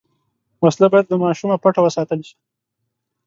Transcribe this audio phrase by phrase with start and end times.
[0.63, 2.35] وسله باید له ماشومه پټه وساتل شي